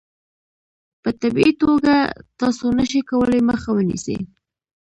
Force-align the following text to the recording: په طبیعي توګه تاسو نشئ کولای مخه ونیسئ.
په 1.01 1.09
طبیعي 1.21 1.53
توګه 1.63 1.95
تاسو 2.39 2.65
نشئ 2.77 3.01
کولای 3.09 3.41
مخه 3.49 3.69
ونیسئ. 3.73 4.17